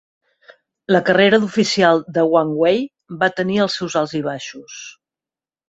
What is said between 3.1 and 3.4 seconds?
va